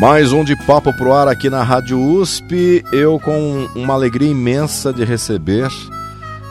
Mais 0.00 0.32
um 0.32 0.42
de 0.42 0.56
Papo 0.56 0.92
Pro 0.92 1.12
Ar 1.12 1.28
aqui 1.28 1.48
na 1.48 1.62
Rádio 1.62 2.00
USP. 2.00 2.84
Eu 2.92 3.20
com 3.20 3.68
uma 3.76 3.94
alegria 3.94 4.28
imensa 4.28 4.92
de 4.92 5.04
receber 5.04 5.70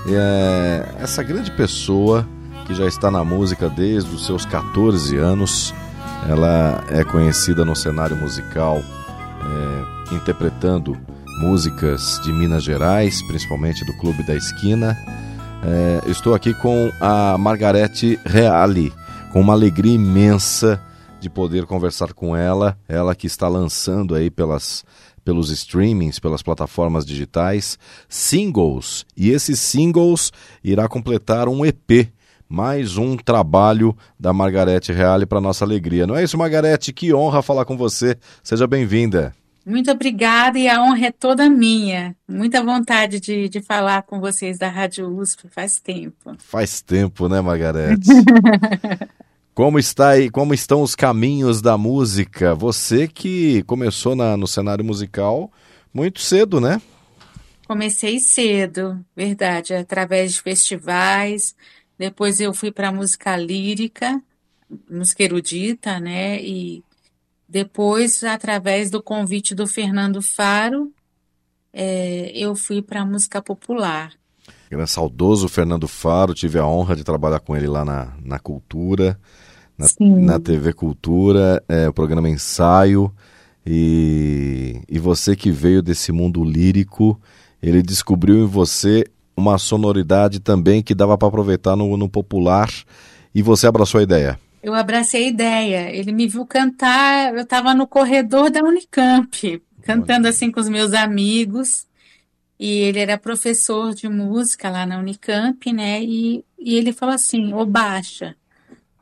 é, 0.08 0.86
essa 0.98 1.22
grande 1.22 1.52
pessoa 1.52 2.26
que 2.66 2.74
já 2.74 2.88
está 2.88 3.12
na 3.12 3.22
música 3.24 3.70
desde 3.70 4.16
os 4.16 4.26
seus 4.26 4.46
14 4.46 5.18
anos. 5.18 5.74
Ela 6.30 6.86
é 6.90 7.04
conhecida 7.04 7.66
no 7.66 7.76
cenário 7.76 8.16
musical, 8.16 8.78
é, 8.78 10.16
interpretando 10.16 10.98
músicas 11.42 12.22
de 12.24 12.32
Minas 12.32 12.64
Gerais, 12.64 13.22
principalmente 13.24 13.84
do 13.86 13.94
Clube 13.98 14.24
da 14.24 14.36
Esquina. 14.36 14.98
É, 15.66 16.10
estou 16.10 16.34
aqui 16.34 16.54
com 16.54 16.90
a 17.02 17.38
Margarete 17.38 18.18
Reale, 18.26 18.94
com 19.34 19.42
uma 19.42 19.54
alegria 19.54 19.96
imensa 19.96 20.80
de 21.24 21.30
poder 21.30 21.66
conversar 21.66 22.12
com 22.14 22.36
ela, 22.36 22.78
ela 22.86 23.16
que 23.16 23.26
está 23.26 23.48
lançando 23.48 24.14
aí 24.14 24.30
pelas 24.30 24.84
pelos 25.24 25.50
streamings, 25.50 26.20
pelas 26.20 26.44
plataformas 26.44 27.06
digitais, 27.06 27.80
singles. 28.10 29.06
E 29.16 29.30
esses 29.30 29.58
singles 29.58 30.34
irá 30.62 30.86
completar 30.90 31.48
um 31.48 31.66
EP, 31.66 32.10
mais 32.50 32.98
um 32.98 33.16
trabalho 33.16 33.96
da 34.20 34.34
Margarete 34.34 34.92
Reale 34.92 35.26
para 35.26 35.40
nossa 35.40 35.64
alegria. 35.64 36.06
Não 36.06 36.18
é 36.18 36.26
isso, 36.26 36.38
Margarete? 36.38 36.92
Que 36.92 37.14
honra 37.14 37.42
falar 37.42 37.64
com 37.64 37.78
você. 37.78 38.18
Seja 38.44 38.68
bem-vinda. 38.68 39.34
Muito 39.66 39.90
obrigada 39.90 40.60
e 40.60 40.68
a 40.68 40.84
honra 40.84 41.06
é 41.06 41.12
toda 41.12 41.50
minha. 41.50 42.14
Muita 42.28 42.62
vontade 42.62 43.22
de, 43.22 43.48
de 43.48 43.62
falar 43.62 44.04
com 44.04 44.20
vocês 44.20 44.58
da 44.58 44.68
Rádio 44.68 45.08
USP 45.08 45.48
faz 45.48 45.80
tempo. 45.80 46.36
Faz 46.38 46.82
tempo, 46.82 47.30
né, 47.30 47.40
Margarete? 47.40 48.10
Como 49.54 49.78
está 49.78 50.10
aí, 50.10 50.32
como 50.32 50.52
estão 50.52 50.82
os 50.82 50.96
caminhos 50.96 51.62
da 51.62 51.78
música? 51.78 52.56
Você 52.56 53.08
que 53.08 53.62
começou 53.64 54.16
na, 54.16 54.36
no 54.36 54.48
cenário 54.48 54.84
musical 54.84 55.52
muito 55.94 56.22
cedo, 56.22 56.60
né? 56.60 56.82
Comecei 57.68 58.20
cedo, 58.20 59.06
verdade, 59.16 59.76
através 59.76 60.34
de 60.34 60.42
festivais. 60.42 61.56
Depois 62.00 62.40
eu 62.40 62.52
fui 62.52 62.72
para 62.72 62.92
música 62.92 63.38
lírica, 63.38 64.20
música 64.90 65.22
erudita, 65.22 66.00
né? 66.00 66.42
E 66.42 66.84
depois, 67.48 68.24
através 68.24 68.90
do 68.90 69.04
convite 69.04 69.54
do 69.54 69.68
Fernando 69.68 70.20
Faro, 70.20 70.92
é, 71.72 72.32
eu 72.34 72.56
fui 72.56 72.82
para 72.82 73.06
música 73.06 73.40
popular. 73.40 74.14
Grande 74.68 74.90
saudoso 74.90 75.48
Fernando 75.48 75.88
Faro, 75.88 76.34
tive 76.34 76.58
a 76.58 76.66
honra 76.66 76.96
de 76.96 77.04
trabalhar 77.04 77.40
com 77.40 77.56
ele 77.56 77.68
lá 77.68 77.86
na, 77.86 78.18
na 78.26 78.40
Cultura 78.40 79.20
na, 79.78 79.88
na 80.00 80.40
TV 80.40 80.74
Cultura, 80.74 81.64
é, 81.68 81.88
o 81.88 81.94
programa 81.94 82.30
Ensaio. 82.30 83.14
E, 83.66 84.82
e 84.90 85.00
você 85.00 85.36
que 85.36 85.52
veio 85.52 85.82
desse 85.82 86.12
mundo 86.12 86.44
lírico, 86.44 87.20
ele 87.62 87.82
descobriu 87.82 88.44
em 88.44 88.46
você 88.46 89.06
uma 89.36 89.58
sonoridade 89.58 90.40
também 90.40 90.84
que 90.84 90.94
dava 90.94 91.18
para 91.18 91.28
aproveitar 91.28 91.76
no, 91.76 91.96
no 91.98 92.10
popular 92.10 92.70
e 93.34 93.42
você 93.42 93.66
abraçou 93.66 94.00
a 94.00 94.04
ideia. 94.04 94.40
Eu 94.62 94.74
abracei 94.74 95.26
a 95.26 95.28
ideia. 95.28 95.90
Ele 95.92 96.12
me 96.12 96.28
viu 96.28 96.46
cantar, 96.46 97.34
eu 97.34 97.42
estava 97.42 97.74
no 97.74 97.88
corredor 97.88 98.50
da 98.50 98.62
Unicamp, 98.62 99.62
cantando 99.82 100.28
assim 100.28 100.52
com 100.52 100.60
os 100.60 100.70
meus 100.70 100.94
amigos. 100.94 101.86
E 102.60 102.80
ele 102.80 103.00
era 103.00 103.18
professor 103.18 103.94
de 103.94 104.08
música 104.08 104.70
lá 104.70 104.86
na 104.86 105.00
Unicamp, 105.00 105.74
né? 105.74 106.02
E, 106.02 106.46
e 106.58 106.76
ele 106.76 106.94
falou 106.94 107.16
assim: 107.16 107.54
Ô 107.54 107.66
Baixa, 107.66 108.36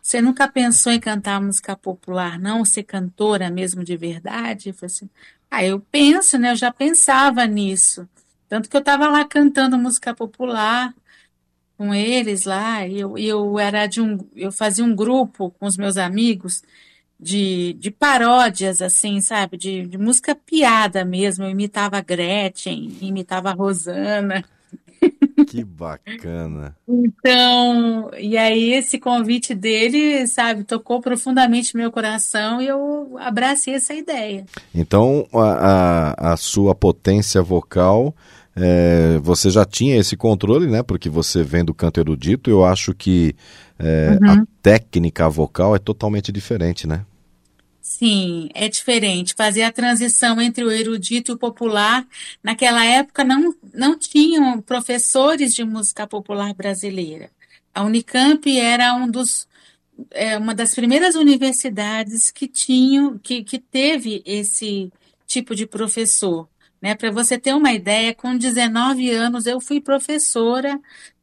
você 0.01 0.21
nunca 0.21 0.47
pensou 0.47 0.91
em 0.91 0.99
cantar 0.99 1.41
música 1.41 1.75
popular, 1.75 2.39
não? 2.39 2.65
Ser 2.65 2.83
cantora 2.83 3.49
mesmo 3.49 3.83
de 3.83 3.95
verdade? 3.95 4.69
Eu 4.69 4.75
assim, 4.85 5.09
ah, 5.49 5.63
eu 5.63 5.79
penso, 5.79 6.37
né? 6.37 6.51
Eu 6.51 6.55
já 6.55 6.71
pensava 6.71 7.45
nisso. 7.45 8.07
Tanto 8.49 8.69
que 8.69 8.75
eu 8.75 8.79
estava 8.79 9.07
lá 9.09 9.25
cantando 9.25 9.77
música 9.77 10.13
popular 10.13 10.93
com 11.77 11.93
eles 11.95 12.45
lá, 12.45 12.85
e 12.87 12.99
eu, 12.99 13.17
eu 13.17 13.59
era 13.59 13.87
de 13.87 14.01
um. 14.01 14.19
Eu 14.35 14.51
fazia 14.51 14.85
um 14.85 14.95
grupo 14.95 15.51
com 15.51 15.65
os 15.65 15.77
meus 15.77 15.97
amigos 15.97 16.61
de, 17.19 17.73
de 17.73 17.91
paródias, 17.91 18.81
assim, 18.81 19.21
sabe? 19.21 19.57
De, 19.57 19.87
de 19.87 19.97
música 19.97 20.35
piada 20.35 21.05
mesmo. 21.05 21.45
Eu 21.45 21.49
imitava 21.49 22.01
Gretchen, 22.01 22.97
imitava 23.01 23.51
Rosana. 23.53 24.43
Que 25.51 25.65
bacana. 25.65 26.77
Então, 26.87 28.09
e 28.17 28.37
aí 28.37 28.71
esse 28.71 28.97
convite 28.97 29.53
dele, 29.53 30.25
sabe, 30.25 30.63
tocou 30.63 31.01
profundamente 31.01 31.75
meu 31.75 31.91
coração 31.91 32.61
e 32.61 32.67
eu 32.67 33.17
abracei 33.19 33.73
essa 33.73 33.93
ideia. 33.93 34.45
Então, 34.73 35.27
a, 35.33 36.29
a, 36.29 36.31
a 36.31 36.37
sua 36.37 36.73
potência 36.73 37.41
vocal, 37.41 38.15
é, 38.55 39.19
você 39.21 39.49
já 39.49 39.65
tinha 39.65 39.97
esse 39.97 40.15
controle, 40.15 40.67
né? 40.67 40.81
Porque 40.83 41.09
você 41.09 41.43
vem 41.43 41.65
do 41.65 41.73
canto 41.73 41.99
erudito, 41.99 42.49
eu 42.49 42.63
acho 42.63 42.93
que 42.93 43.35
é, 43.77 44.17
uhum. 44.21 44.31
a 44.31 44.45
técnica 44.63 45.27
vocal 45.27 45.75
é 45.75 45.79
totalmente 45.79 46.31
diferente, 46.31 46.87
né? 46.87 47.05
Sim, 47.91 48.49
é 48.53 48.69
diferente. 48.69 49.35
Fazer 49.35 49.63
a 49.63 49.71
transição 49.71 50.41
entre 50.41 50.63
o 50.63 50.71
erudito 50.71 51.31
e 51.31 51.35
o 51.35 51.37
popular. 51.37 52.07
Naquela 52.41 52.85
época 52.85 53.23
não, 53.23 53.53
não 53.73 53.99
tinham 53.99 54.61
professores 54.61 55.53
de 55.53 55.63
música 55.65 56.07
popular 56.07 56.53
brasileira. 56.53 57.29
A 57.73 57.83
Unicamp 57.83 58.47
era 58.57 58.93
um 58.95 59.11
dos, 59.11 59.45
é, 60.11 60.37
uma 60.37 60.55
das 60.55 60.73
primeiras 60.73 61.15
universidades 61.15 62.31
que 62.31 62.47
tinham, 62.47 63.19
que, 63.19 63.43
que 63.43 63.59
teve 63.59 64.23
esse 64.25 64.91
tipo 65.27 65.53
de 65.53 65.67
professor. 65.67 66.47
Né? 66.81 66.95
Para 66.95 67.11
você 67.11 67.37
ter 67.37 67.53
uma 67.53 67.73
ideia, 67.73 68.15
com 68.15 68.37
19 68.37 69.11
anos 69.11 69.45
eu 69.45 69.59
fui 69.59 69.81
professora 69.81 70.79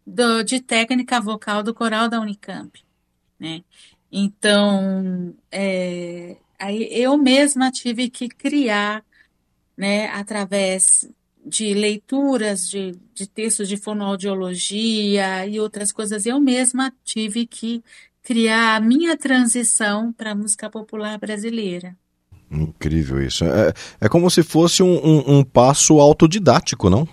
do, 0.07 0.43
de 0.43 0.61
técnica 0.61 1.19
vocal 1.19 1.63
do 1.63 1.75
coral 1.75 2.11
da 2.11 2.21
Unicamp. 2.21 2.79
Né? 3.41 3.65
Então, 4.13 5.35
é, 5.51 6.37
Aí 6.59 6.89
eu 6.91 7.17
mesma 7.17 7.71
tive 7.71 8.11
que 8.11 8.29
criar, 8.29 9.05
né, 9.77 10.09
através 10.09 11.09
de 11.47 11.73
leituras 11.73 12.69
de, 12.69 12.93
de 13.15 13.27
textos 13.27 13.69
de 13.69 13.77
fonoaudiologia 13.77 15.47
e 15.47 15.59
outras 15.59 15.93
coisas, 15.93 16.27
eu 16.27 16.41
mesma 16.41 16.93
tive 17.05 17.47
que 17.47 17.83
criar 18.23 18.77
a 18.77 18.81
minha 18.81 19.17
transição 19.17 20.13
para 20.13 20.33
a 20.33 20.35
música 20.35 20.69
popular 20.69 21.17
brasileira. 21.19 21.97
Incrível 22.51 23.23
isso. 23.23 23.45
É, 23.45 23.73
é 24.01 24.09
como 24.09 24.31
se 24.31 24.43
fosse 24.43 24.83
um, 24.83 24.97
um, 24.97 25.39
um 25.39 25.45
passo 25.45 26.01
autodidático, 26.01 26.91
não? 26.91 27.09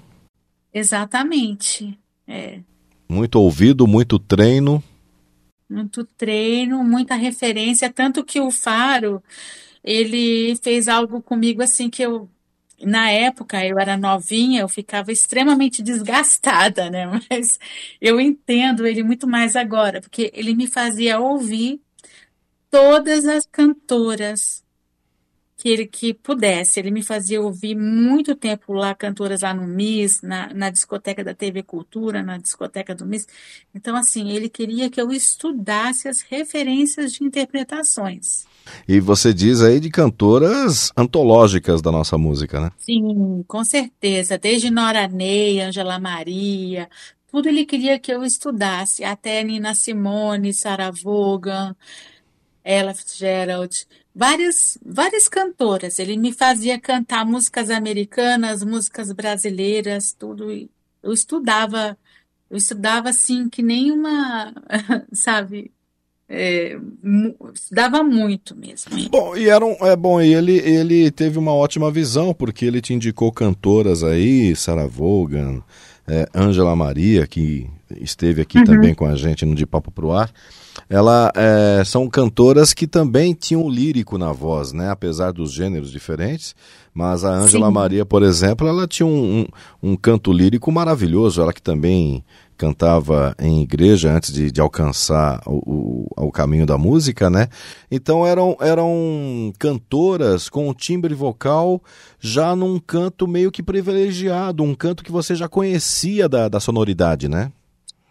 Exatamente. 0.73 1.97
É. 2.27 2.59
Muito 3.07 3.39
ouvido, 3.39 3.85
muito 3.85 4.17
treino 4.17 4.83
muito 5.69 6.05
treino, 6.05 6.83
muita 6.83 7.15
referência, 7.15 7.91
tanto 7.91 8.23
que 8.23 8.39
o 8.39 8.51
Faro, 8.51 9.23
ele 9.83 10.55
fez 10.57 10.87
algo 10.87 11.21
comigo 11.21 11.61
assim 11.63 11.89
que 11.89 12.03
eu 12.03 12.29
na 12.81 13.09
época 13.09 13.65
eu 13.65 13.79
era 13.79 13.97
novinha, 13.97 14.61
eu 14.61 14.69
ficava 14.69 15.11
extremamente 15.11 15.81
desgastada, 15.83 16.89
né? 16.89 17.05
Mas 17.29 17.59
eu 18.01 18.19
entendo 18.19 18.85
ele 18.87 19.03
muito 19.03 19.27
mais 19.27 19.55
agora, 19.55 20.01
porque 20.01 20.31
ele 20.33 20.53
me 20.55 20.67
fazia 20.67 21.19
ouvir 21.19 21.81
todas 22.69 23.25
as 23.25 23.45
cantoras 23.45 24.64
que 25.57 25.69
ele 25.69 25.85
que 25.85 26.13
pudesse. 26.13 26.79
Ele 26.79 26.91
me 26.91 27.01
fazia 27.01 27.41
ouvir 27.41 27.75
muito 27.75 28.35
tempo 28.35 28.73
lá 28.73 28.93
cantoras 28.93 29.41
lá 29.41 29.53
no 29.53 29.65
MIS, 29.65 30.21
na, 30.21 30.53
na 30.53 30.69
discoteca 30.69 31.23
da 31.23 31.33
TV 31.33 31.63
Cultura, 31.63 32.21
na 32.21 32.37
discoteca 32.37 32.93
do 32.93 33.05
MIS. 33.05 33.27
Então, 33.73 33.95
assim, 33.95 34.31
ele 34.31 34.49
queria 34.49 34.89
que 34.89 34.99
eu 34.99 35.11
estudasse 35.11 36.07
as 36.07 36.21
referências 36.21 37.13
de 37.13 37.23
interpretações. 37.23 38.45
E 38.87 38.99
você 38.99 39.33
diz 39.33 39.61
aí 39.61 39.79
de 39.79 39.89
cantoras 39.89 40.91
antológicas 40.97 41.81
da 41.81 41.91
nossa 41.91 42.17
música, 42.17 42.59
né? 42.59 42.71
Sim, 42.79 43.43
com 43.47 43.63
certeza. 43.63 44.37
Desde 44.37 44.69
Nora 44.69 45.07
Ney, 45.07 45.61
Angela 45.61 45.99
Maria, 45.99 46.89
tudo 47.31 47.47
ele 47.47 47.65
queria 47.65 47.99
que 47.99 48.11
eu 48.11 48.23
estudasse. 48.23 49.03
Até 49.03 49.43
Nina 49.43 49.75
Simone, 49.75 50.53
Sarah 50.53 50.91
Vaughan, 50.91 51.75
Ella 52.63 52.93
Fitzgerald, 52.93 53.87
várias, 54.15 54.77
várias 54.83 55.27
cantoras. 55.27 55.99
Ele 55.99 56.15
me 56.15 56.31
fazia 56.31 56.79
cantar 56.79 57.25
músicas 57.25 57.69
americanas, 57.69 58.63
músicas 58.63 59.11
brasileiras, 59.11 60.15
tudo. 60.17 60.49
Eu 61.03 61.11
estudava, 61.11 61.97
eu 62.49 62.57
estudava 62.57 63.09
assim 63.09 63.49
que 63.49 63.61
nem 63.61 63.91
uma, 63.91 64.53
sabe, 65.11 65.71
é, 66.27 66.77
estudava 67.53 68.03
muito 68.03 68.55
mesmo. 68.55 69.09
Bom, 69.09 69.35
e 69.35 69.49
era 69.49 69.63
um, 69.63 69.73
é 69.81 69.95
bom, 69.95 70.21
e 70.21 70.33
ele, 70.33 70.57
ele 70.57 71.11
teve 71.11 71.37
uma 71.37 71.53
ótima 71.53 71.91
visão, 71.91 72.33
porque 72.33 72.65
ele 72.65 72.81
te 72.81 72.93
indicou 72.93 73.31
cantoras 73.31 74.03
aí, 74.03 74.55
Sarah 74.55 74.87
Vaughan, 74.87 75.61
é, 76.07 76.27
Angela 76.33 76.75
Maria, 76.75 77.27
que 77.27 77.69
esteve 78.01 78.41
aqui 78.41 78.59
uhum. 78.59 78.63
também 78.63 78.95
com 78.95 79.05
a 79.05 79.15
gente 79.15 79.45
no 79.45 79.53
De 79.53 79.67
Papo 79.67 79.91
Pro 79.91 80.11
Ar, 80.11 80.31
ela 80.89 81.31
é, 81.35 81.83
são 81.83 82.07
cantoras 82.07 82.73
que 82.73 82.85
também 82.85 83.33
tinham 83.33 83.67
lírico 83.67 84.17
na 84.17 84.31
voz, 84.31 84.71
né? 84.71 84.89
Apesar 84.89 85.31
dos 85.31 85.51
gêneros 85.51 85.91
diferentes. 85.91 86.55
Mas 86.93 87.25
a 87.25 87.29
Ângela 87.29 87.69
Maria, 87.69 88.05
por 88.05 88.23
exemplo, 88.23 88.67
ela 88.67 88.87
tinha 88.87 89.05
um, 89.05 89.41
um, 89.41 89.91
um, 89.91 89.95
canto 89.97 90.31
lírico 90.31 90.71
maravilhoso. 90.71 91.41
Ela 91.41 91.51
que 91.51 91.61
também 91.61 92.23
cantava 92.57 93.35
em 93.37 93.61
igreja 93.61 94.13
antes 94.13 94.31
de, 94.31 94.49
de 94.49 94.61
alcançar 94.61 95.41
o, 95.45 96.05
o, 96.17 96.27
o, 96.27 96.31
caminho 96.31 96.65
da 96.65 96.77
música, 96.77 97.29
né? 97.29 97.49
Então 97.91 98.25
eram, 98.25 98.55
eram 98.61 99.51
cantoras 99.59 100.47
com 100.47 100.69
um 100.69 100.73
timbre 100.73 101.13
vocal 101.13 101.81
já 102.19 102.55
num 102.55 102.79
canto 102.79 103.27
meio 103.27 103.51
que 103.51 103.61
privilegiado, 103.61 104.63
um 104.63 104.73
canto 104.73 105.03
que 105.03 105.11
você 105.11 105.35
já 105.35 105.49
conhecia 105.49 106.29
da, 106.29 106.47
da 106.47 106.59
sonoridade, 106.61 107.27
né? 107.27 107.51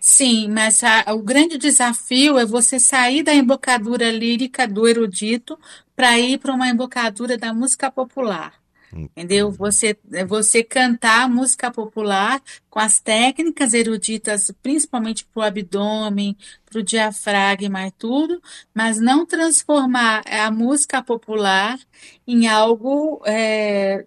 Sim, 0.07 0.49
mas 0.51 0.85
a, 0.85 1.15
o 1.15 1.23
grande 1.23 1.57
desafio 1.57 2.39
é 2.39 2.45
você 2.45 2.79
sair 2.79 3.23
da 3.23 3.35
embocadura 3.35 4.11
lírica 4.11 4.69
do 4.69 4.87
erudito 4.87 5.59
para 5.97 6.19
ir 6.19 6.39
para 6.39 6.53
uma 6.53 6.69
embocadura 6.69 7.39
da 7.39 7.55
música 7.55 7.91
popular. 7.91 8.53
Entendeu? 8.93 9.51
Você, 9.51 9.97
você 10.29 10.63
cantar 10.63 11.27
música 11.27 11.71
popular 11.71 12.43
com 12.69 12.79
as 12.79 13.01
técnicas 13.01 13.73
eruditas, 13.73 14.53
principalmente 14.63 15.25
para 15.25 15.41
o 15.41 15.43
abdômen, 15.43 16.37
para 16.67 16.81
o 16.81 16.83
diafragma 16.83 17.87
e 17.87 17.91
tudo, 17.93 18.43
mas 18.75 19.01
não 19.01 19.25
transformar 19.25 20.23
a 20.27 20.51
música 20.51 21.03
popular 21.03 21.79
em 22.27 22.47
algo 22.47 23.23
é, 23.25 24.05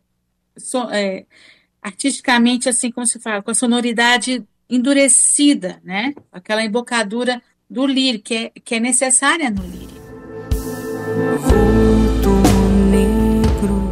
so, 0.55 0.77
é, 0.91 1.25
artisticamente, 1.81 2.69
assim 2.69 2.91
como 2.91 3.07
se 3.07 3.19
fala, 3.19 3.41
com 3.41 3.49
a 3.49 3.55
sonoridade 3.55 4.47
endurecida, 4.69 5.79
né? 5.83 6.13
Aquela 6.31 6.63
embocadura 6.63 7.41
do 7.69 7.85
lírico, 7.85 8.25
que 8.25 8.35
é, 8.35 8.51
que 8.63 8.75
é 8.75 8.79
necessária 8.79 9.49
no 9.49 9.61
lírico. 9.63 9.97
Vulto 11.39 12.29
negro 12.89 13.91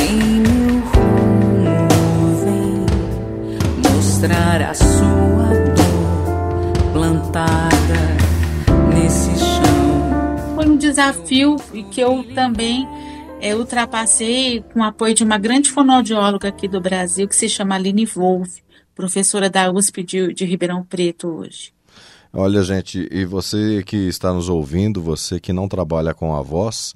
em 0.00 0.40
meu 0.40 0.80
rumo 0.90 2.36
vem 2.44 3.92
mostrar 3.92 4.62
a 4.62 4.74
sua 4.74 5.54
dor 5.74 6.92
plantada 6.92 8.16
nesse 8.94 9.38
chão. 9.38 10.54
Foi 10.54 10.66
um 10.66 10.76
desafio 10.76 11.56
e 11.72 11.82
que 11.82 12.00
eu 12.00 12.24
também 12.34 12.86
é, 13.40 13.54
ultrapassei 13.54 14.64
com 14.72 14.80
o 14.80 14.84
apoio 14.84 15.14
de 15.14 15.24
uma 15.24 15.38
grande 15.38 15.70
fonoaudióloga 15.70 16.48
aqui 16.48 16.66
do 16.66 16.80
Brasil 16.80 17.28
que 17.28 17.36
se 17.36 17.48
chama 17.48 17.74
Aline 17.74 18.06
Wolff 18.06 18.63
professora 18.94 19.50
da 19.50 19.70
USP 19.70 20.02
de, 20.02 20.32
de 20.32 20.44
Ribeirão 20.44 20.84
Preto 20.84 21.28
hoje. 21.28 21.72
Olha, 22.32 22.62
gente, 22.62 23.08
e 23.12 23.24
você 23.24 23.82
que 23.84 23.96
está 23.96 24.32
nos 24.32 24.48
ouvindo, 24.48 25.00
você 25.00 25.38
que 25.38 25.52
não 25.52 25.68
trabalha 25.68 26.12
com 26.12 26.34
a 26.34 26.42
voz, 26.42 26.94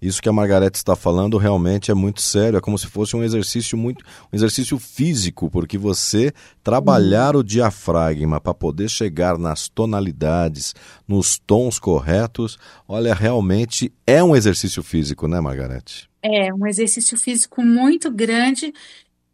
isso 0.00 0.22
que 0.22 0.28
a 0.28 0.32
Margarete 0.32 0.76
está 0.76 0.94
falando 0.94 1.38
realmente 1.38 1.90
é 1.90 1.94
muito 1.94 2.20
sério, 2.20 2.56
é 2.56 2.60
como 2.60 2.78
se 2.78 2.86
fosse 2.86 3.16
um 3.16 3.24
exercício 3.24 3.76
muito 3.76 4.04
um 4.32 4.36
exercício 4.36 4.78
físico, 4.78 5.50
porque 5.50 5.76
você 5.76 6.32
trabalhar 6.62 7.34
o 7.34 7.42
diafragma 7.42 8.40
para 8.40 8.54
poder 8.54 8.88
chegar 8.88 9.38
nas 9.38 9.68
tonalidades, 9.68 10.74
nos 11.08 11.38
tons 11.38 11.78
corretos, 11.78 12.58
olha, 12.86 13.14
realmente 13.14 13.92
é 14.06 14.22
um 14.22 14.36
exercício 14.36 14.82
físico, 14.82 15.26
né, 15.26 15.40
Margarete? 15.40 16.08
É, 16.22 16.52
um 16.52 16.66
exercício 16.66 17.16
físico 17.18 17.62
muito 17.62 18.10
grande 18.10 18.72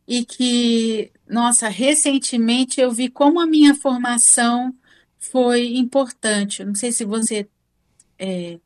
e 0.06 0.24
que, 0.24 1.10
nossa, 1.32 1.66
recentemente 1.70 2.78
eu 2.78 2.92
vi 2.92 3.08
como 3.08 3.40
a 3.40 3.46
minha 3.46 3.74
formação 3.74 4.74
foi 5.18 5.76
importante. 5.76 6.62
Não 6.62 6.74
sei 6.74 6.92
se 6.92 7.06
você 7.06 7.48
é, 8.18 8.60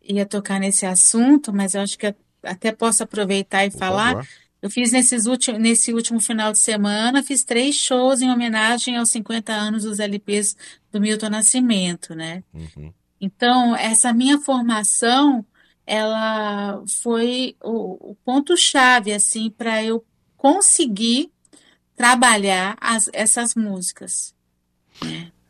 ia 0.00 0.24
tocar 0.24 0.60
nesse 0.60 0.86
assunto, 0.86 1.52
mas 1.52 1.74
eu 1.74 1.80
acho 1.80 1.98
que 1.98 2.14
até 2.44 2.70
posso 2.70 3.02
aproveitar 3.02 3.66
e 3.66 3.72
Por 3.72 3.78
falar. 3.78 4.12
Favor. 4.12 4.28
Eu 4.62 4.70
fiz 4.70 4.92
nesses 4.92 5.26
últimos, 5.26 5.60
nesse 5.60 5.92
último 5.92 6.20
final 6.20 6.52
de 6.52 6.58
semana, 6.58 7.24
fiz 7.24 7.42
três 7.42 7.74
shows 7.74 8.22
em 8.22 8.30
homenagem 8.30 8.96
aos 8.96 9.10
50 9.10 9.52
anos 9.52 9.82
dos 9.82 9.98
LPs 9.98 10.56
do 10.92 11.00
Milton 11.00 11.28
Nascimento, 11.28 12.14
né? 12.14 12.44
Uhum. 12.54 12.92
Então, 13.20 13.74
essa 13.74 14.12
minha 14.12 14.38
formação, 14.38 15.44
ela 15.84 16.82
foi 16.86 17.56
o, 17.62 18.12
o 18.12 18.14
ponto-chave, 18.24 19.12
assim, 19.12 19.50
para 19.50 19.82
eu 19.82 20.04
conseguir 20.36 21.32
trabalhar 21.96 22.76
as, 22.80 23.08
essas 23.12 23.54
músicas. 23.54 24.34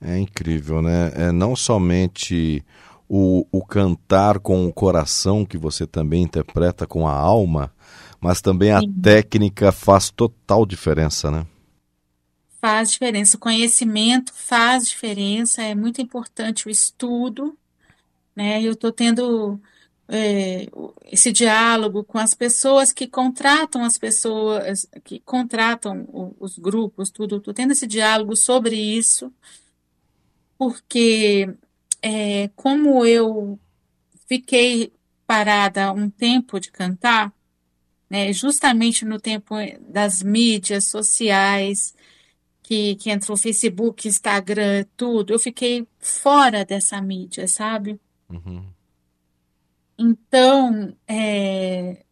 É 0.01 0.19
incrível, 0.19 0.81
né? 0.81 1.13
É 1.15 1.33
não 1.33 1.57
somente 1.57 2.65
o, 3.09 3.47
o 3.51 3.65
cantar 3.65 4.39
com 4.39 4.67
o 4.67 4.73
coração 4.73 5.45
que 5.45 5.59
você 5.59 5.87
também 5.87 6.23
interpreta 6.23 6.87
com 6.87 7.07
a 7.07 7.13
alma, 7.13 7.73
mas 8.21 8.41
também 8.41 8.71
a 8.73 8.81
Sim. 8.81 8.93
técnica 9.03 9.73
faz 9.73 10.11
total 10.11 10.65
diferença, 10.65 11.31
né? 11.31 11.47
Faz 12.61 12.91
diferença. 12.91 13.37
O 13.37 13.41
conhecimento 13.41 14.33
faz 14.35 14.89
diferença. 14.89 15.63
É 15.63 15.75
muito 15.75 16.01
importante 16.01 16.67
o 16.67 16.71
estudo, 16.71 17.57
né? 18.35 18.63
Eu 18.63 18.73
estou 18.73 18.91
tendo 18.91 19.61
é, 20.09 20.69
esse 21.11 21.33
diálogo 21.33 22.05
com 22.05 22.19
as 22.19 22.35
pessoas 22.35 22.93
que 22.93 23.07
contratam 23.07 23.85
as 23.85 23.99
pessoas, 23.99 24.89
que 25.05 25.21
contratam 25.21 26.35
os 26.39 26.59
grupos, 26.59 27.11
tudo, 27.11 27.37
estou 27.37 27.53
tendo 27.53 27.73
esse 27.73 27.87
diálogo 27.87 28.37
sobre 28.37 28.77
isso, 28.77 29.33
porque 30.57 31.49
é, 32.01 32.49
como 32.55 33.05
eu 33.05 33.59
fiquei 34.29 34.93
parada 35.27 35.93
um 35.93 36.09
tempo 36.09 36.61
de 36.61 36.71
cantar, 36.71 37.33
né, 38.09 38.33
justamente 38.33 39.05
no 39.05 39.21
tempo 39.21 39.57
das 39.81 40.23
mídias 40.23 40.85
sociais, 40.87 41.95
que, 42.63 42.97
que 42.97 43.11
entrou 43.11 43.37
Facebook, 43.37 44.09
Instagram, 44.09 44.85
tudo, 44.97 45.33
eu 45.33 45.39
fiquei 45.39 45.87
fora 45.99 46.65
dessa 46.65 47.01
mídia, 47.01 47.47
sabe? 47.47 48.01
Uhum. 48.29 48.65
Então, 49.99 50.97
é, 51.09 52.05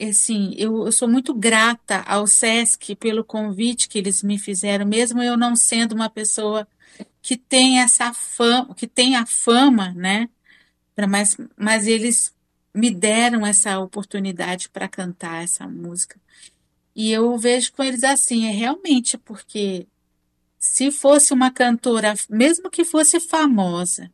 assim, 0.00 0.54
eu, 0.56 0.86
eu, 0.86 0.92
sou 0.92 1.08
muito 1.08 1.34
grata 1.34 2.00
ao 2.02 2.26
SESC 2.26 2.96
pelo 2.96 3.24
convite 3.24 3.88
que 3.88 3.98
eles 3.98 4.22
me 4.22 4.38
fizeram, 4.38 4.86
mesmo 4.86 5.22
eu 5.22 5.36
não 5.36 5.54
sendo 5.54 5.94
uma 5.94 6.08
pessoa 6.10 6.66
que 7.22 7.36
tem 7.36 7.80
essa 7.80 8.12
fama, 8.14 8.74
que 8.74 8.86
tem 8.86 9.16
a 9.16 9.26
fama, 9.26 9.92
né? 9.94 10.28
Mas, 11.08 11.36
mas 11.56 11.86
eles 11.86 12.34
me 12.74 12.90
deram 12.90 13.46
essa 13.46 13.78
oportunidade 13.78 14.68
para 14.68 14.88
cantar 14.88 15.42
essa 15.42 15.66
música. 15.66 16.20
E 16.94 17.10
eu 17.12 17.36
vejo 17.38 17.72
com 17.72 17.82
eles 17.82 18.04
assim, 18.04 18.46
é 18.46 18.50
realmente 18.50 19.18
porque 19.18 19.86
se 20.58 20.90
fosse 20.90 21.32
uma 21.32 21.50
cantora, 21.50 22.14
mesmo 22.30 22.70
que 22.70 22.84
fosse 22.84 23.20
famosa, 23.20 24.10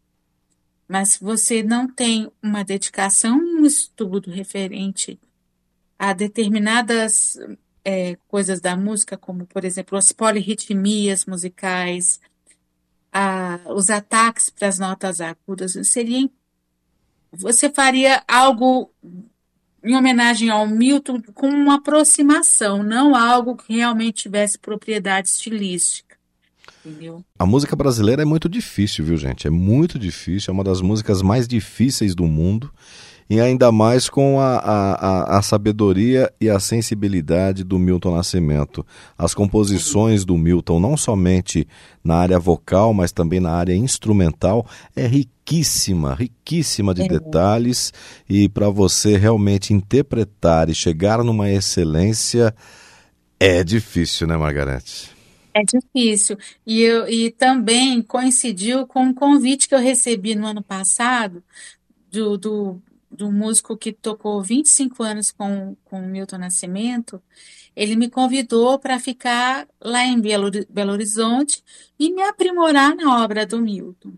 mas 0.91 1.11
se 1.11 1.21
você 1.23 1.63
não 1.63 1.87
tem 1.87 2.29
uma 2.43 2.65
dedicação, 2.65 3.39
um 3.39 3.65
estudo 3.65 4.29
referente 4.29 5.21
a 5.97 6.13
determinadas 6.13 7.39
é, 7.85 8.17
coisas 8.27 8.61
da 8.61 8.77
música, 8.77 9.17
como, 9.17 9.47
por 9.47 9.65
exemplo, 9.65 9.97
as 9.97 10.11
polirritmias 10.11 11.25
musicais, 11.27 12.21
a, 13.13 13.61
os 13.67 13.89
ataques 13.89 14.51
para 14.51 14.67
as 14.67 14.81
notas 14.81 15.21
agudas, 15.21 15.79
seria, 15.87 16.29
você 17.31 17.71
faria 17.71 18.25
algo 18.27 18.93
em 19.85 19.95
homenagem 19.95 20.51
ao 20.51 20.67
Milton 20.67 21.23
com 21.33 21.51
uma 21.51 21.77
aproximação, 21.77 22.83
não 22.83 23.15
algo 23.15 23.57
que 23.57 23.75
realmente 23.75 24.25
tivesse 24.25 24.59
propriedade 24.59 25.29
estilística. 25.29 26.19
Entendeu? 26.85 27.23
A 27.39 27.45
música 27.45 27.77
brasileira 27.77 28.23
é 28.23 28.25
muito 28.25 28.49
difícil, 28.49 29.05
viu, 29.05 29.17
gente? 29.17 29.47
É 29.47 29.51
muito 29.51 29.99
difícil, 29.99 30.51
é 30.51 30.55
uma 30.55 30.65
das 30.65 30.81
músicas 30.81 31.21
mais 31.21 31.47
difíceis 31.47 32.15
do 32.15 32.27
mundo. 32.27 32.71
e 33.29 33.41
ainda 33.41 33.71
mais 33.71 34.09
com 34.09 34.41
a, 34.41 34.57
a, 34.57 35.39
a, 35.39 35.43
sabedoria 35.43 36.33
e 36.41 36.51
a 36.51 36.59
sensibilidade 36.59 37.63
do 37.63 37.79
Milton 37.79 38.17
Nascimento. 38.17 38.85
As 39.17 39.35
composições 39.35 40.25
do 40.25 40.37
Milton, 40.37 40.81
não 40.81 40.97
somente 40.97 41.65
na 42.03 42.17
área 42.17 42.41
vocal, 42.41 42.93
mas 42.93 43.13
também 43.13 43.39
na 43.39 43.53
área 43.53 43.73
instrumental, 43.73 44.67
é 44.97 45.07
riquíssima, 45.07 46.13
riquíssima 46.15 46.93
de 46.93 47.03
é. 47.03 47.09
detalhes 47.09 47.93
e 48.29 48.49
para 48.49 48.69
você 48.69 49.17
realmente 49.17 49.73
interpretar 49.73 50.69
e 50.69 50.75
chegar 50.75 51.23
numa 51.23 51.49
excelência 51.49 52.53
é 53.39 53.63
difícil, 53.63 54.27
né, 54.27 54.37
Margarete? 54.37 55.20
É 55.53 55.63
difícil. 55.63 56.37
E, 56.67 56.81
eu, 56.83 57.09
e 57.09 57.31
também 57.31 58.03
coincidiu 58.03 58.87
com 58.87 59.05
um 59.05 59.15
convite 59.15 59.69
que 59.69 59.75
eu 59.75 59.79
recebi 59.79 60.35
no 60.35 60.47
ano 60.47 60.63
passado 60.63 61.43
do, 62.11 62.37
do, 62.39 62.83
do 63.11 63.33
músico 63.33 63.77
que 63.77 63.93
tocou 63.93 64.43
25 64.43 65.03
anos 65.03 65.31
com, 65.31 65.77
com 65.85 66.01
Milton 66.03 66.39
Nascimento. 66.39 67.23
Ele 67.75 67.97
me 67.97 68.09
convidou 68.11 68.79
para 68.79 68.99
ficar 69.01 69.69
lá 69.81 70.05
em 70.05 70.21
Belo, 70.21 70.51
Belo 70.69 70.93
Horizonte 70.93 71.63
e 71.99 72.13
me 72.13 72.23
aprimorar 72.23 72.95
na 72.95 73.23
obra 73.23 73.47
do 73.47 73.61
Milton. 73.61 74.13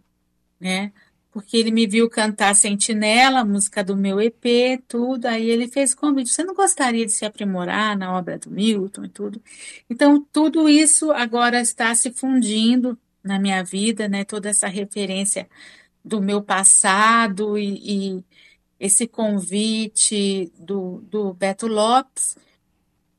Né? 0.61 0.93
Porque 1.33 1.57
ele 1.57 1.71
me 1.71 1.87
viu 1.87 2.11
cantar 2.11 2.55
Sentinela, 2.55 3.45
música 3.45 3.83
do 3.83 3.97
meu 3.97 4.21
EP, 4.21 4.83
tudo. 4.87 5.27
Aí 5.27 5.49
ele 5.51 5.67
fez 5.67 5.95
convite: 5.95 6.31
você 6.31 6.45
não 6.45 6.55
gostaria 6.55 7.07
de 7.07 7.13
se 7.13 7.25
aprimorar 7.25 7.97
na 7.97 8.17
obra 8.17 8.39
do 8.39 8.51
Milton 8.51 9.07
e 9.07 9.09
tudo? 9.09 9.43
Então, 9.89 10.25
tudo 10.31 10.69
isso 10.69 11.11
agora 11.11 11.61
está 11.61 11.95
se 11.95 12.13
fundindo 12.13 12.99
na 13.25 13.39
minha 13.39 13.65
vida, 13.65 14.09
né? 14.09 14.25
Toda 14.25 14.51
essa 14.51 14.69
referência 14.69 15.49
do 16.05 16.21
meu 16.21 16.43
passado 16.43 17.57
e, 17.59 18.19
e 18.19 18.25
esse 18.79 19.07
convite 19.09 20.53
do, 20.59 21.03
do 21.11 21.33
Beto 21.33 21.67
Lopes. 21.67 22.37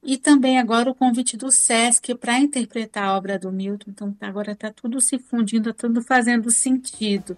E 0.03 0.17
também 0.17 0.59
agora 0.59 0.91
o 0.91 0.95
convite 0.95 1.37
do 1.37 1.49
SESC 1.49 2.13
para 2.15 2.37
interpretar 2.37 3.05
a 3.05 3.17
obra 3.17 3.39
do 3.39 3.51
Milton. 3.51 3.91
Então 3.91 4.15
agora 4.21 4.51
está 4.51 4.71
tudo 4.71 4.99
se 5.01 5.17
fundindo, 5.17 5.69
está 5.69 5.87
tudo 5.87 6.01
fazendo 6.01 6.51
sentido. 6.51 7.37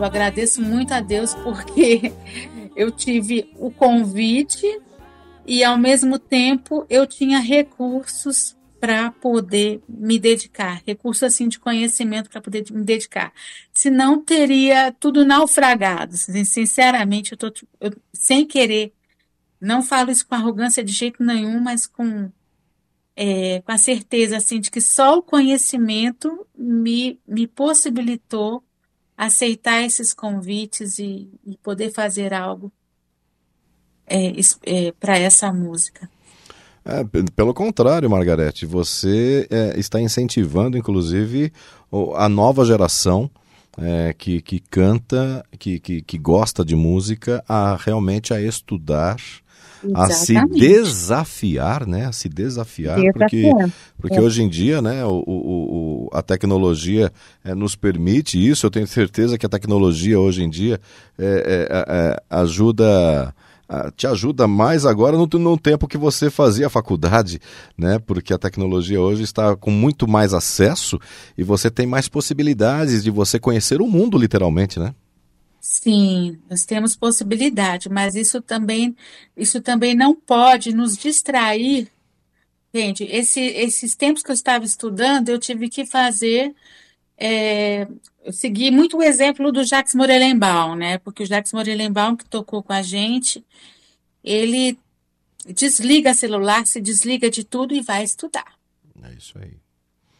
eu 0.00 0.04
agradeço 0.04 0.62
muito 0.62 0.92
a 0.92 1.00
Deus 1.00 1.34
porque 1.34 2.12
eu 2.74 2.90
tive 2.90 3.50
o 3.58 3.70
convite 3.70 4.66
e 5.46 5.62
ao 5.62 5.76
mesmo 5.76 6.18
tempo 6.18 6.86
eu 6.88 7.06
tinha 7.06 7.38
recursos 7.38 8.56
para 8.80 9.10
poder 9.10 9.82
me 9.86 10.18
dedicar, 10.18 10.80
recursos 10.86 11.22
assim 11.22 11.48
de 11.48 11.58
conhecimento 11.58 12.30
para 12.30 12.40
poder 12.40 12.64
me 12.70 12.82
dedicar. 12.82 13.30
Senão 13.74 14.24
teria 14.24 14.90
tudo 14.90 15.22
naufragado. 15.22 16.16
Sinceramente, 16.16 17.32
eu 17.32 17.38
tô 17.38 17.52
eu, 17.78 17.92
sem 18.10 18.46
querer, 18.46 18.94
não 19.60 19.82
falo 19.82 20.10
isso 20.10 20.26
com 20.26 20.34
arrogância 20.34 20.82
de 20.82 20.92
jeito 20.92 21.22
nenhum, 21.22 21.60
mas 21.60 21.86
com 21.86 22.30
é, 23.14 23.60
com 23.60 23.72
a 23.72 23.76
certeza 23.76 24.38
assim 24.38 24.60
de 24.60 24.70
que 24.70 24.80
só 24.80 25.18
o 25.18 25.22
conhecimento 25.22 26.46
me, 26.56 27.20
me 27.28 27.46
possibilitou 27.46 28.64
aceitar 29.20 29.82
esses 29.82 30.14
convites 30.14 30.98
e, 30.98 31.28
e 31.44 31.54
poder 31.58 31.92
fazer 31.92 32.32
algo 32.32 32.72
é, 34.06 34.32
é, 34.64 34.92
para 34.92 35.18
essa 35.18 35.52
música. 35.52 36.08
É, 36.82 37.04
pelo 37.36 37.52
contrário, 37.52 38.08
Margarete, 38.08 38.64
você 38.64 39.46
é, 39.50 39.78
está 39.78 40.00
incentivando, 40.00 40.78
inclusive, 40.78 41.52
a 42.16 42.30
nova 42.30 42.64
geração 42.64 43.30
é, 43.76 44.14
que, 44.14 44.40
que 44.40 44.58
canta, 44.58 45.44
que, 45.58 45.78
que, 45.78 46.00
que 46.00 46.16
gosta 46.16 46.64
de 46.64 46.74
música, 46.74 47.44
a 47.46 47.76
realmente 47.76 48.32
a 48.32 48.40
estudar 48.40 49.18
a 49.94 50.10
se 50.10 50.34
desafiar, 50.46 51.86
né? 51.86 52.06
A 52.06 52.12
se 52.12 52.28
desafiar, 52.28 52.98
porque, 53.12 53.50
porque 53.98 54.16
é. 54.16 54.20
hoje 54.20 54.42
em 54.42 54.48
dia, 54.48 54.82
né, 54.82 55.04
o, 55.04 55.22
o, 55.26 56.06
o 56.06 56.08
a 56.12 56.22
tecnologia 56.22 57.12
é, 57.44 57.54
nos 57.54 57.76
permite 57.76 58.38
isso. 58.38 58.66
Eu 58.66 58.70
tenho 58.70 58.86
certeza 58.86 59.38
que 59.38 59.46
a 59.46 59.48
tecnologia 59.48 60.18
hoje 60.18 60.42
em 60.42 60.50
dia 60.50 60.80
é, 61.18 61.68
é, 61.70 61.84
é 61.88 62.22
ajuda 62.30 63.34
te 63.94 64.06
ajuda 64.06 64.48
mais 64.48 64.84
agora 64.84 65.16
no, 65.16 65.28
no, 65.38 65.56
tempo 65.56 65.86
que 65.86 65.96
você 65.96 66.28
fazia 66.28 66.66
a 66.66 66.70
faculdade, 66.70 67.40
né? 67.78 68.00
Porque 68.00 68.34
a 68.34 68.38
tecnologia 68.38 69.00
hoje 69.00 69.22
está 69.22 69.54
com 69.54 69.70
muito 69.70 70.08
mais 70.08 70.34
acesso 70.34 70.98
e 71.38 71.44
você 71.44 71.70
tem 71.70 71.86
mais 71.86 72.08
possibilidades 72.08 73.04
de 73.04 73.10
você 73.10 73.38
conhecer 73.38 73.80
o 73.80 73.86
mundo, 73.86 74.18
literalmente, 74.18 74.80
né? 74.80 74.92
Sim, 75.60 76.38
nós 76.48 76.64
temos 76.64 76.96
possibilidade, 76.96 77.90
mas 77.90 78.14
isso 78.14 78.40
também, 78.40 78.96
isso 79.36 79.60
também 79.60 79.94
não 79.94 80.14
pode 80.14 80.74
nos 80.74 80.96
distrair. 80.96 81.90
Gente, 82.74 83.04
esse, 83.04 83.40
esses 83.40 83.94
tempos 83.94 84.22
que 84.22 84.30
eu 84.30 84.34
estava 84.34 84.64
estudando, 84.64 85.28
eu 85.28 85.38
tive 85.38 85.68
que 85.68 85.84
fazer, 85.84 86.54
é, 87.18 87.86
muito 88.72 88.96
o 88.96 89.02
exemplo 89.02 89.52
do 89.52 89.62
Jacques 89.62 89.94
Morellenbaum, 89.94 90.74
né? 90.74 90.96
Porque 90.98 91.24
o 91.24 91.26
Jacques 91.26 91.52
Morellenbaum, 91.52 92.16
que 92.16 92.24
tocou 92.24 92.62
com 92.62 92.72
a 92.72 92.80
gente, 92.80 93.44
ele 94.24 94.78
desliga 95.46 96.14
celular, 96.14 96.66
se 96.66 96.80
desliga 96.80 97.28
de 97.28 97.44
tudo 97.44 97.74
e 97.74 97.82
vai 97.82 98.02
estudar. 98.02 98.58
É 99.02 99.12
isso 99.12 99.38
aí. 99.38 99.58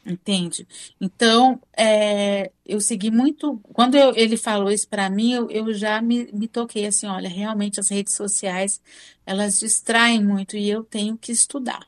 Entende? 0.04 0.66
Então, 0.98 1.60
é, 1.76 2.50
eu 2.64 2.80
segui 2.80 3.10
muito. 3.10 3.60
Quando 3.72 3.96
eu, 3.96 4.14
ele 4.16 4.36
falou 4.36 4.70
isso 4.70 4.88
para 4.88 5.10
mim, 5.10 5.32
eu, 5.32 5.50
eu 5.50 5.74
já 5.74 6.00
me, 6.00 6.30
me, 6.32 6.48
toquei 6.48 6.86
assim: 6.86 7.06
olha, 7.06 7.28
realmente 7.28 7.78
as 7.78 7.90
redes 7.90 8.14
sociais 8.14 8.80
elas 9.26 9.60
distraem 9.60 10.24
muito 10.24 10.56
e 10.56 10.68
eu 10.70 10.82
tenho 10.82 11.18
que 11.18 11.30
estudar. 11.30 11.86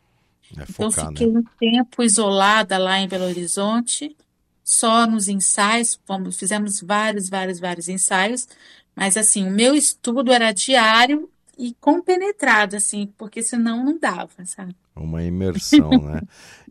É 0.57 0.63
então, 0.69 0.91
focar, 0.91 1.09
fiquei 1.09 1.27
né? 1.27 1.41
um 1.41 1.43
tempo 1.59 2.03
isolada 2.03 2.77
lá 2.77 2.99
em 2.99 3.09
Belo 3.09 3.25
Horizonte, 3.25 4.15
só 4.63 5.07
nos 5.07 5.27
ensaios, 5.27 5.99
fomos, 6.05 6.39
fizemos 6.39 6.81
vários, 6.83 7.31
vários, 7.31 7.59
vários 7.59 7.89
ensaios, 7.89 8.47
mas 8.95 9.17
assim, 9.17 9.47
o 9.47 9.51
meu 9.51 9.75
estudo 9.75 10.31
era 10.31 10.53
diário 10.53 11.31
e 11.57 11.75
compenetrado, 11.81 12.77
assim, 12.77 13.07
porque 13.17 13.43
senão 13.43 13.83
não 13.83 13.99
dava, 13.99 14.45
sabe? 14.45 14.77
Uma 14.95 15.23
imersão, 15.23 15.91
né? 16.03 16.21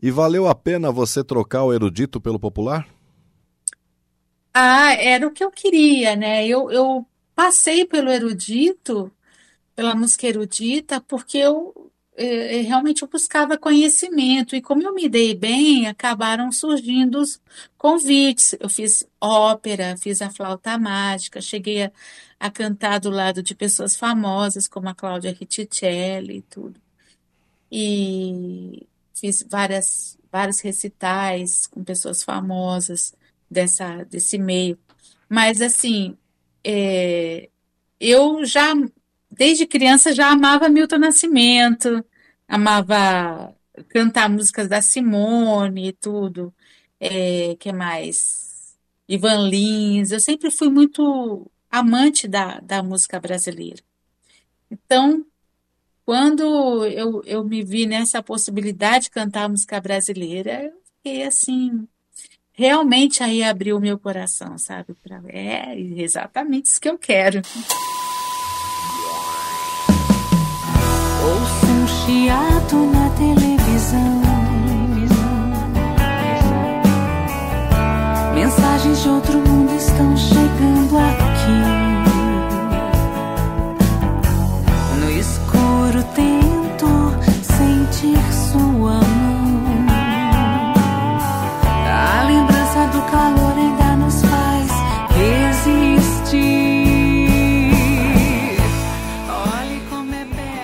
E 0.00 0.10
valeu 0.10 0.46
a 0.46 0.54
pena 0.54 0.92
você 0.92 1.24
trocar 1.24 1.64
o 1.64 1.72
erudito 1.72 2.20
pelo 2.20 2.38
popular? 2.38 2.86
Ah, 4.54 4.92
era 4.94 5.26
o 5.26 5.30
que 5.32 5.42
eu 5.42 5.50
queria, 5.50 6.14
né? 6.14 6.46
Eu, 6.46 6.70
eu 6.70 7.06
passei 7.34 7.84
pelo 7.84 8.10
erudito, 8.10 9.10
pela 9.74 9.94
música 9.94 10.26
erudita, 10.26 11.00
porque 11.00 11.38
eu, 11.38 11.90
eu 12.16 12.62
realmente 12.64 13.02
eu 13.02 13.08
buscava 13.08 13.58
conhecimento. 13.58 14.54
E 14.56 14.62
como 14.62 14.82
eu 14.82 14.94
me 14.94 15.08
dei 15.08 15.34
bem, 15.34 15.86
acabaram 15.86 16.52
surgindo 16.52 17.20
os 17.20 17.40
convites. 17.78 18.54
Eu 18.60 18.68
fiz 18.68 19.06
ópera, 19.20 19.96
fiz 19.96 20.22
a 20.22 20.30
flauta 20.30 20.78
mágica, 20.78 21.40
cheguei 21.40 21.84
a, 21.84 21.92
a 22.40 22.50
cantar 22.50 23.00
do 23.00 23.10
lado 23.10 23.42
de 23.42 23.54
pessoas 23.54 23.96
famosas, 23.96 24.68
como 24.68 24.88
a 24.88 24.94
Cláudia 24.94 25.32
Riccicelli 25.32 26.38
e 26.38 26.42
tudo 26.42 26.80
e 27.72 28.86
fiz 29.14 29.42
várias, 29.48 30.18
vários 30.30 30.60
recitais 30.60 31.66
com 31.66 31.82
pessoas 31.82 32.22
famosas 32.22 33.14
dessa, 33.50 34.04
desse 34.04 34.36
meio. 34.38 34.78
Mas, 35.28 35.62
assim, 35.62 36.16
é, 36.62 37.48
eu 37.98 38.44
já, 38.44 38.74
desde 39.30 39.66
criança, 39.66 40.12
já 40.12 40.30
amava 40.30 40.68
Milton 40.68 40.98
Nascimento, 40.98 42.04
amava 42.46 43.56
cantar 43.88 44.28
músicas 44.28 44.68
da 44.68 44.82
Simone 44.82 45.88
e 45.88 45.92
tudo. 45.92 46.54
É, 47.00 47.56
que 47.58 47.72
mais? 47.72 48.76
Ivan 49.08 49.48
Lins. 49.48 50.10
Eu 50.10 50.20
sempre 50.20 50.50
fui 50.50 50.68
muito 50.68 51.50
amante 51.70 52.28
da, 52.28 52.60
da 52.60 52.82
música 52.82 53.18
brasileira. 53.18 53.82
Então, 54.70 55.24
quando 56.12 56.84
eu, 56.88 57.22
eu 57.24 57.42
me 57.42 57.64
vi 57.64 57.86
nessa 57.86 58.22
possibilidade 58.22 59.04
de 59.04 59.10
cantar 59.10 59.48
música 59.48 59.80
brasileira, 59.80 60.70
fiquei 60.98 61.22
assim, 61.22 61.88
realmente 62.52 63.22
aí 63.22 63.42
abriu 63.42 63.78
o 63.78 63.80
meu 63.80 63.98
coração, 63.98 64.58
sabe? 64.58 64.94
Pra, 65.02 65.22
é 65.28 65.74
exatamente 65.74 66.66
isso 66.66 66.78
que 66.78 66.90
eu 66.90 66.98
quero. 66.98 67.40
Ouço 71.24 71.66
um 71.66 71.86
chiado 71.88 72.76
na 72.92 73.08
televisão. 73.16 74.22
Mensagens 78.34 79.02
de 79.02 79.08
outro 79.08 79.38
mundo 79.38 79.74
estão 79.74 80.14
chegando 80.14 80.71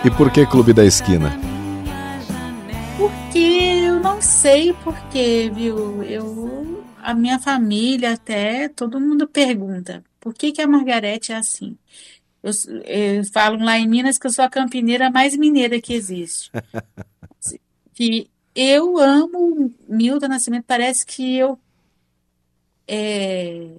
E 0.08 0.10
por 0.10 0.32
que 0.32 0.46
Clube 0.46 0.72
da 0.72 0.86
Esquina? 0.86 1.30
Porque 2.96 3.38
eu 3.84 4.00
não 4.00 4.22
sei 4.22 4.72
porquê, 4.72 5.52
viu? 5.54 6.02
Eu, 6.02 6.82
a 6.96 7.12
minha 7.12 7.38
família 7.38 8.14
até, 8.14 8.70
todo 8.70 8.98
mundo 8.98 9.28
pergunta, 9.28 10.02
por 10.18 10.32
que 10.32 10.50
que 10.50 10.62
a 10.62 10.66
Margarete 10.66 11.32
é 11.32 11.36
assim? 11.36 11.76
Eu, 12.42 13.22
falam 13.34 13.62
lá 13.62 13.78
em 13.78 13.86
Minas 13.86 14.16
que 14.18 14.26
eu 14.26 14.32
sou 14.32 14.46
a 14.46 14.48
campineira 14.48 15.10
mais 15.10 15.36
mineira 15.36 15.78
que 15.78 15.92
existe. 15.92 16.50
Que 17.92 18.30
eu 18.56 18.96
amo 18.96 19.74
Milton 19.86 20.28
Nascimento, 20.28 20.64
parece 20.66 21.04
que 21.04 21.36
eu, 21.36 21.58
é, 22.86 23.72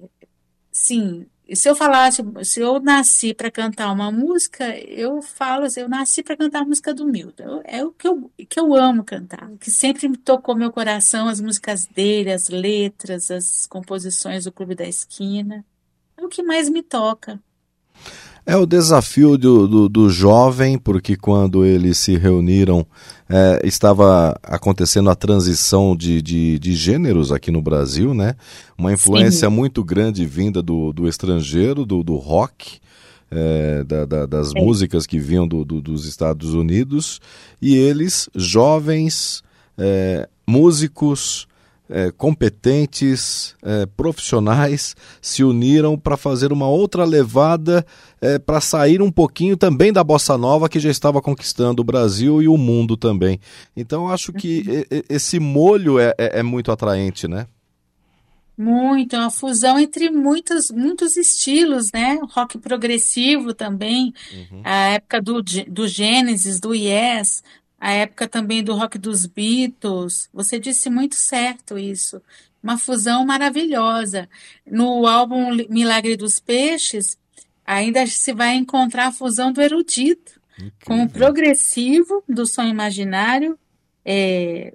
sim, 0.70 1.26
se 1.56 1.68
eu 1.68 1.74
falasse, 1.74 2.22
se 2.44 2.60
eu 2.60 2.80
nasci 2.80 3.34
para 3.34 3.50
cantar 3.50 3.92
uma 3.92 4.10
música, 4.10 4.76
eu 4.78 5.20
falo 5.20 5.64
assim, 5.64 5.80
eu 5.80 5.88
nasci 5.88 6.22
para 6.22 6.36
cantar 6.36 6.62
a 6.62 6.64
música 6.64 6.94
do 6.94 7.06
Milton. 7.06 7.62
É 7.64 7.84
o 7.84 7.90
que 7.92 8.06
eu, 8.06 8.30
que 8.48 8.60
eu 8.60 8.74
amo 8.74 9.04
cantar, 9.04 9.50
que 9.58 9.70
sempre 9.70 10.08
me 10.08 10.16
tocou 10.16 10.54
meu 10.54 10.70
coração, 10.70 11.28
as 11.28 11.40
músicas 11.40 11.86
dele, 11.86 12.32
as 12.32 12.48
letras, 12.48 13.30
as 13.30 13.66
composições 13.66 14.44
do 14.44 14.52
Clube 14.52 14.74
da 14.74 14.86
Esquina. 14.86 15.64
É 16.16 16.24
o 16.24 16.28
que 16.28 16.42
mais 16.42 16.68
me 16.68 16.82
toca. 16.82 17.40
É 18.46 18.56
o 18.56 18.66
desafio 18.66 19.36
do, 19.36 19.68
do, 19.68 19.88
do 19.88 20.08
jovem, 20.10 20.78
porque 20.78 21.14
quando 21.16 21.64
eles 21.64 21.98
se 21.98 22.16
reuniram, 22.16 22.84
é, 23.28 23.60
estava 23.64 24.34
acontecendo 24.42 25.10
a 25.10 25.14
transição 25.14 25.94
de, 25.94 26.20
de, 26.22 26.58
de 26.58 26.74
gêneros 26.74 27.30
aqui 27.30 27.50
no 27.50 27.62
Brasil, 27.62 28.12
né? 28.14 28.34
Uma 28.76 28.92
influência 28.92 29.48
Sim. 29.48 29.54
muito 29.54 29.84
grande 29.84 30.24
vinda 30.24 30.62
do, 30.62 30.92
do 30.92 31.06
estrangeiro, 31.06 31.84
do, 31.84 32.02
do 32.02 32.16
rock, 32.16 32.78
é, 33.30 33.84
da- 33.84 34.04
da- 34.06 34.26
das 34.26 34.52
É. 34.54 34.60
músicas 34.60 35.06
que 35.06 35.18
vinham 35.20 35.46
do, 35.46 35.64
do- 35.64 35.80
dos 35.80 36.06
Estados 36.06 36.52
Unidos, 36.54 37.20
e 37.62 37.76
eles, 37.76 38.28
jovens, 38.34 39.42
é, 39.78 40.28
músicos, 40.46 41.46
é, 41.90 42.10
competentes, 42.12 43.54
é, 43.62 43.84
profissionais, 43.84 44.94
se 45.20 45.42
uniram 45.44 45.98
para 45.98 46.16
fazer 46.16 46.52
uma 46.52 46.68
outra 46.68 47.04
levada 47.04 47.84
para 48.44 48.60
sair 48.60 49.00
um 49.00 49.10
pouquinho 49.10 49.56
também 49.56 49.90
da 49.92 50.04
bossa 50.04 50.36
nova 50.36 50.68
que 50.68 50.78
já 50.78 50.90
estava 50.90 51.22
conquistando 51.22 51.80
o 51.80 51.84
Brasil 51.84 52.42
e 52.42 52.48
o 52.48 52.56
mundo 52.58 52.94
também. 52.94 53.40
Então 53.74 54.06
eu 54.06 54.12
acho 54.12 54.30
que 54.30 54.62
e- 54.90 55.04
esse 55.08 55.40
molho 55.40 55.98
é, 55.98 56.14
é- 56.18 56.40
é 56.40 56.42
muito 56.42 56.70
atraente, 56.70 57.26
né? 57.26 57.46
Muito, 58.58 59.16
é 59.16 59.18
uma 59.18 59.30
fusão 59.30 59.78
entre 59.78 60.10
muitos, 60.10 60.70
muitos 60.70 61.16
estilos, 61.16 61.90
né? 61.94 62.20
Rock 62.34 62.58
progressivo 62.58 63.54
também, 63.54 64.12
a 64.62 64.88
época 64.88 65.22
do, 65.22 65.42
do 65.42 65.88
Gênesis, 65.88 66.60
do 66.60 66.74
Yes, 66.74 67.42
a 67.80 67.92
época 67.92 68.28
também 68.28 68.62
do 68.62 68.74
rock 68.74 68.98
dos 68.98 69.24
Beatles. 69.24 70.28
Você 70.32 70.60
disse 70.60 70.90
muito 70.90 71.14
certo 71.14 71.78
isso. 71.78 72.20
Uma 72.62 72.76
fusão 72.76 73.24
maravilhosa. 73.24 74.28
No 74.66 75.06
álbum 75.06 75.56
Milagre 75.70 76.14
dos 76.14 76.38
Peixes, 76.38 77.18
ainda 77.64 78.06
se 78.06 78.34
vai 78.34 78.54
encontrar 78.54 79.06
a 79.06 79.12
fusão 79.12 79.50
do 79.50 79.62
erudito 79.62 80.38
com 80.84 81.02
o 81.02 81.08
progressivo 81.08 82.22
do 82.28 82.46
som 82.46 82.64
imaginário, 82.64 83.58
é, 84.04 84.74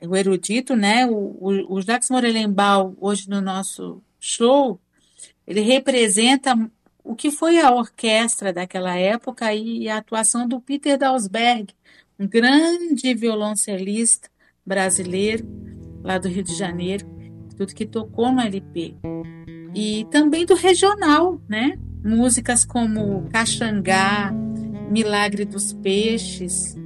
o 0.00 0.14
erudito, 0.14 0.76
né? 0.76 1.06
O, 1.06 1.12
o, 1.12 1.74
o 1.74 1.82
Jacques 1.82 2.10
Morelenbaum, 2.10 2.94
hoje 3.00 3.28
no 3.28 3.40
nosso 3.40 4.02
show, 4.20 4.80
ele 5.46 5.60
representa 5.60 6.54
o 7.02 7.14
que 7.14 7.30
foi 7.30 7.60
a 7.60 7.72
orquestra 7.72 8.52
daquela 8.52 8.96
época 8.96 9.52
e 9.52 9.88
a 9.88 9.98
atuação 9.98 10.48
do 10.48 10.60
Peter 10.60 10.96
Dalsberg, 10.96 11.74
um 12.18 12.26
grande 12.26 13.14
violoncelista 13.14 14.28
brasileiro, 14.64 15.46
lá 16.02 16.18
do 16.18 16.28
Rio 16.28 16.42
de 16.42 16.54
Janeiro, 16.54 17.06
tudo 17.56 17.74
que 17.74 17.86
tocou 17.86 18.32
no 18.32 18.40
LP. 18.40 18.96
E 19.74 20.06
também 20.10 20.46
do 20.46 20.54
regional, 20.54 21.40
né? 21.48 21.78
Músicas 22.04 22.64
como 22.64 23.28
Caxangá, 23.30 24.32
Milagre 24.90 25.44
dos 25.44 25.72
Peixes, 25.72 26.76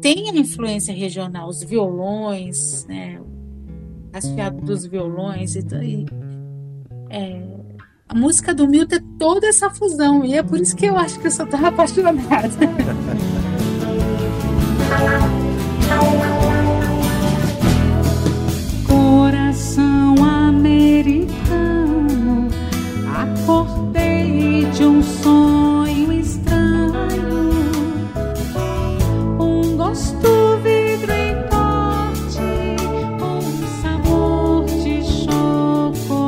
tem 0.00 0.28
a 0.30 0.34
influência 0.34 0.94
regional, 0.94 1.48
os 1.48 1.62
violões, 1.62 2.84
né? 2.86 3.20
O 3.20 4.60
dos 4.62 4.84
violões 4.84 5.54
e, 5.54 5.64
é, 7.08 7.42
a 8.08 8.14
música 8.14 8.52
do 8.54 8.66
Milton 8.66 8.96
é 8.96 9.00
toda 9.18 9.46
essa 9.46 9.70
fusão 9.70 10.24
e 10.24 10.34
é 10.34 10.42
por 10.42 10.58
isso 10.58 10.74
que 10.74 10.86
eu 10.86 10.96
acho 10.96 11.20
que 11.20 11.26
eu 11.26 11.30
sou 11.30 11.46
tão 11.46 11.64
apaixonada. 11.64 12.18
Coração 18.86 20.14
americano, 20.24 21.28
acordei 23.16 24.64
de 24.72 24.84
um 24.84 25.02
sonho 25.02 26.12
estranho. 26.12 27.50
Um 29.38 29.76
gosto 29.76 30.58
vidro 30.62 31.12
em 31.12 31.34
corte, 31.48 32.40
um 33.22 33.40
sabor 33.82 34.64
de 34.66 35.02
chocolate 35.24 36.20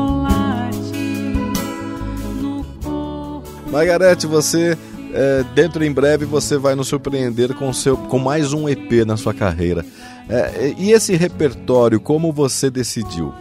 no 2.40 2.64
corpo. 2.82 3.42
Margarete, 3.70 4.26
você 4.26 4.78
é, 5.12 5.42
dentro 5.54 5.84
em 5.84 5.92
breve 5.92 6.24
você 6.24 6.56
vai 6.56 6.74
nos 6.74 6.88
surpreender 6.88 7.54
com, 7.54 7.72
seu, 7.72 7.96
com 7.96 8.18
mais 8.18 8.52
um 8.52 8.68
EP 8.68 9.04
na 9.06 9.16
sua 9.16 9.34
carreira. 9.34 9.84
É, 10.28 10.74
e 10.78 10.92
esse 10.92 11.14
repertório, 11.16 12.00
como 12.00 12.32
você 12.32 12.70
decidiu? 12.70 13.34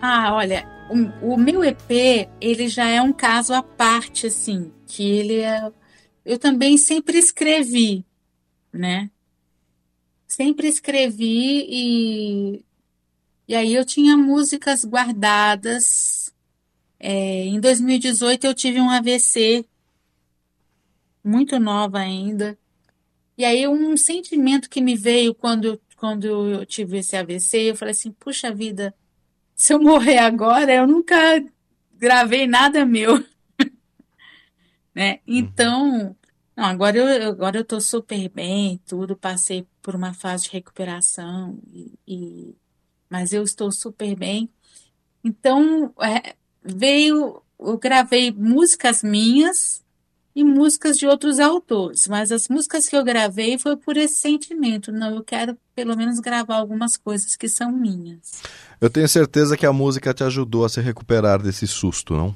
Ah, 0.00 0.34
olha, 0.34 0.66
o, 0.90 1.34
o 1.34 1.36
meu 1.38 1.64
EP, 1.64 2.28
ele 2.40 2.68
já 2.68 2.86
é 2.86 3.00
um 3.00 3.12
caso 3.12 3.54
à 3.54 3.62
parte, 3.62 4.26
assim, 4.26 4.70
que 4.86 5.10
ele 5.10 5.40
é... 5.40 5.70
Eu 6.24 6.38
também 6.38 6.76
sempre 6.76 7.18
escrevi, 7.18 8.04
né? 8.72 9.10
Sempre 10.26 10.68
escrevi 10.68 11.66
e... 11.68 12.64
E 13.46 13.54
aí 13.54 13.74
eu 13.74 13.84
tinha 13.84 14.16
músicas 14.16 14.84
guardadas. 14.84 16.32
É, 16.98 17.44
em 17.44 17.60
2018 17.60 18.46
eu 18.46 18.54
tive 18.54 18.80
um 18.80 18.88
AVC, 18.88 19.66
muito 21.24 21.58
nova 21.58 21.98
ainda. 21.98 22.58
E 23.36 23.44
aí 23.44 23.66
um 23.66 23.96
sentimento 23.96 24.70
que 24.70 24.80
me 24.80 24.96
veio 24.96 25.34
quando, 25.34 25.80
quando 25.96 26.26
eu 26.26 26.66
tive 26.66 26.98
esse 26.98 27.16
AVC, 27.16 27.70
eu 27.70 27.76
falei 27.76 27.92
assim, 27.92 28.12
puxa 28.12 28.52
vida, 28.54 28.94
se 29.56 29.72
eu 29.74 29.80
morrer 29.80 30.18
agora, 30.18 30.72
eu 30.74 30.86
nunca 30.86 31.16
gravei 31.94 32.46
nada 32.46 32.84
meu, 32.84 33.24
né? 34.94 35.20
Então, 35.26 36.16
não, 36.56 36.64
agora 36.64 36.96
eu, 36.98 37.28
agora 37.30 37.58
eu 37.58 37.64
tô 37.64 37.80
super 37.80 38.28
bem, 38.28 38.80
tudo, 38.86 39.16
passei 39.16 39.66
por 39.82 39.94
uma 39.96 40.14
fase 40.14 40.44
de 40.44 40.50
recuperação, 40.50 41.58
e, 41.72 41.92
e- 42.06 42.56
mas 43.10 43.32
eu 43.32 43.42
estou 43.44 43.70
super 43.70 44.16
bem. 44.16 44.50
Então, 45.22 45.94
é, 46.00 46.34
veio, 46.62 47.42
eu 47.58 47.78
gravei 47.78 48.32
músicas 48.32 49.02
minhas 49.02 49.83
e 50.34 50.42
músicas 50.42 50.98
de 50.98 51.06
outros 51.06 51.38
autores, 51.38 52.08
mas 52.08 52.32
as 52.32 52.48
músicas 52.48 52.88
que 52.88 52.96
eu 52.96 53.04
gravei 53.04 53.56
foi 53.56 53.76
por 53.76 53.96
esse 53.96 54.16
sentimento. 54.16 54.90
Não, 54.90 55.14
eu 55.14 55.22
quero 55.22 55.56
pelo 55.74 55.96
menos 55.96 56.18
gravar 56.18 56.56
algumas 56.56 56.96
coisas 56.96 57.36
que 57.36 57.48
são 57.48 57.70
minhas. 57.70 58.42
Eu 58.80 58.90
tenho 58.90 59.08
certeza 59.08 59.56
que 59.56 59.64
a 59.64 59.72
música 59.72 60.12
te 60.12 60.24
ajudou 60.24 60.64
a 60.64 60.68
se 60.68 60.80
recuperar 60.80 61.40
desse 61.40 61.66
susto, 61.66 62.14
não? 62.14 62.34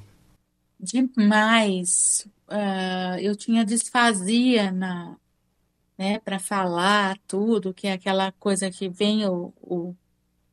Demais. 0.78 2.26
Ah, 2.46 3.16
eu 3.20 3.34
tinha 3.34 3.64
disfasia 3.64 4.70
na, 4.70 5.16
né, 5.98 6.20
para 6.20 6.38
falar 6.38 7.18
tudo, 7.26 7.74
que 7.74 7.88
é 7.88 7.92
aquela 7.92 8.30
coisa 8.32 8.70
que 8.70 8.88
vem 8.88 9.26
o, 9.26 9.52
o, 9.60 9.94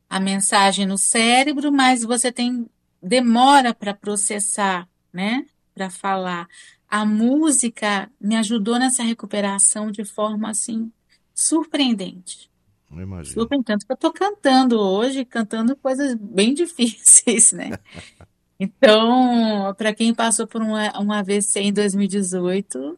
a 0.09 0.19
mensagem 0.19 0.85
no 0.85 0.97
cérebro, 0.97 1.71
mas 1.71 2.03
você 2.03 2.31
tem 2.31 2.67
demora 3.01 3.73
para 3.73 3.93
processar, 3.93 4.87
né? 5.13 5.45
Para 5.75 5.91
falar. 5.91 6.47
A 6.89 7.05
música 7.05 8.09
me 8.19 8.35
ajudou 8.35 8.79
nessa 8.79 9.03
recuperação 9.03 9.91
de 9.91 10.05
forma 10.05 10.49
assim 10.49 10.91
surpreendente. 11.33 12.49
Imagino. 12.91 13.41
Super, 13.41 13.61
tanto 13.63 13.85
que 13.85 13.91
eu 13.91 13.95
estou 13.95 14.13
cantando 14.13 14.79
hoje, 14.79 15.25
cantando 15.25 15.75
coisas 15.75 16.15
bem 16.15 16.53
difíceis, 16.55 17.51
né? 17.51 17.71
Então, 18.57 19.75
para 19.77 19.93
quem 19.93 20.13
passou 20.13 20.47
por 20.47 20.61
uma, 20.61 20.97
um 21.01 21.11
AVC 21.11 21.59
em 21.59 21.73
2018, 21.73 22.97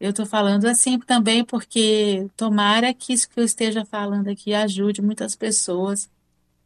eu 0.00 0.10
estou 0.10 0.26
falando 0.26 0.64
assim 0.64 0.98
também 0.98 1.44
porque 1.44 2.28
tomara 2.36 2.92
que 2.92 3.12
isso 3.12 3.30
que 3.30 3.38
eu 3.38 3.44
esteja 3.44 3.84
falando 3.84 4.26
aqui 4.26 4.52
ajude 4.52 5.00
muitas 5.00 5.36
pessoas, 5.36 6.10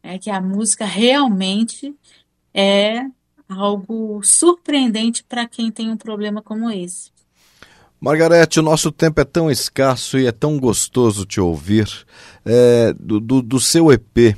é 0.01 0.17
que 0.17 0.31
a 0.31 0.41
música 0.41 0.83
realmente 0.83 1.95
é 2.51 3.05
algo 3.49 4.21
surpreendente 4.23 5.23
para 5.23 5.47
quem 5.47 5.71
tem 5.71 5.89
um 5.89 5.97
problema 5.97 6.41
como 6.41 6.69
esse. 6.69 7.11
Margarete, 7.99 8.59
o 8.59 8.63
nosso 8.63 8.91
tempo 8.91 9.19
é 9.19 9.25
tão 9.25 9.49
escasso 9.49 10.19
e 10.19 10.27
é 10.27 10.31
tão 10.31 10.59
gostoso 10.59 11.25
te 11.25 11.41
ouvir. 11.41 11.87
É, 12.45 12.93
do, 12.93 13.19
do, 13.19 13.41
do, 13.41 13.59
seu 13.59 13.91
EP, 13.91 14.37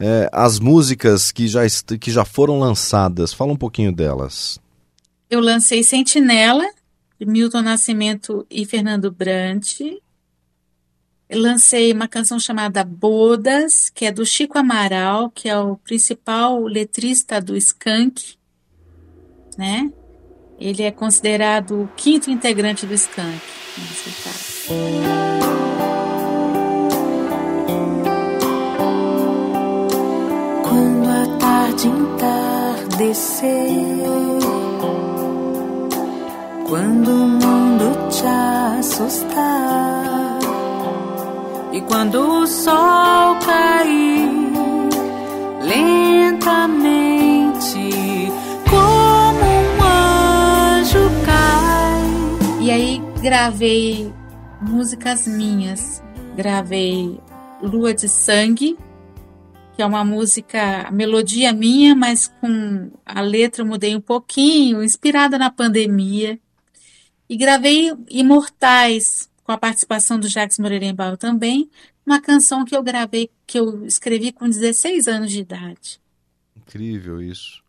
é, 0.00 0.28
as 0.32 0.58
músicas 0.58 1.30
que 1.30 1.46
já, 1.46 1.60
que 2.00 2.10
já 2.10 2.24
foram 2.24 2.58
lançadas, 2.58 3.32
fala 3.32 3.52
um 3.52 3.56
pouquinho 3.56 3.92
delas. 3.92 4.58
Eu 5.28 5.40
lancei 5.40 5.84
Sentinela, 5.84 6.64
de 7.18 7.26
Milton 7.26 7.62
Nascimento 7.62 8.46
e 8.50 8.64
Fernando 8.64 9.10
Brant. 9.10 9.80
Eu 11.28 11.40
lancei 11.40 11.92
uma 11.92 12.08
canção 12.08 12.40
chamada 12.40 12.82
Bodas, 12.84 13.90
que 13.90 14.06
é 14.06 14.12
do 14.12 14.24
Chico 14.24 14.58
Amaral, 14.58 15.30
que 15.30 15.48
é 15.48 15.58
o 15.58 15.76
principal 15.76 16.62
letrista 16.62 17.40
do 17.40 17.56
Skank, 17.56 18.36
né? 19.56 19.90
Ele 20.58 20.82
é 20.82 20.90
considerado 20.90 21.82
o 21.82 21.88
quinto 21.96 22.30
integrante 22.30 22.86
do 22.86 22.94
Skank. 22.94 23.40
Quando 30.62 31.08
a 31.08 31.26
tarde 31.38 31.88
entardecer, 31.88 33.28
quando 36.68 37.08
o 37.10 37.28
mundo 37.28 38.08
te 38.10 38.24
assustar, 38.78 40.38
e 41.72 41.80
quando 41.80 42.42
o 42.42 42.46
sol 42.46 43.36
cair 43.44 44.30
lentamente 45.62 47.24
gravei 53.24 54.12
músicas 54.60 55.26
minhas. 55.26 56.02
Gravei 56.36 57.18
Lua 57.62 57.94
de 57.94 58.06
Sangue, 58.06 58.76
que 59.74 59.80
é 59.80 59.86
uma 59.86 60.04
música, 60.04 60.90
melodia 60.92 61.50
minha, 61.50 61.94
mas 61.94 62.28
com 62.28 62.90
a 63.02 63.22
letra 63.22 63.62
eu 63.62 63.66
mudei 63.66 63.96
um 63.96 64.00
pouquinho, 64.00 64.84
inspirada 64.84 65.38
na 65.38 65.50
pandemia. 65.50 66.38
E 67.26 67.34
gravei 67.34 67.94
Imortais, 68.10 69.30
com 69.42 69.52
a 69.52 69.56
participação 69.56 70.20
do 70.20 70.28
Jacques 70.28 70.58
Moreira 70.58 71.16
também, 71.16 71.70
uma 72.04 72.20
canção 72.20 72.62
que 72.62 72.76
eu 72.76 72.82
gravei, 72.82 73.30
que 73.46 73.58
eu 73.58 73.86
escrevi 73.86 74.32
com 74.32 74.46
16 74.46 75.08
anos 75.08 75.32
de 75.32 75.40
idade. 75.40 75.98
Incrível 76.54 77.22
isso. 77.22 77.64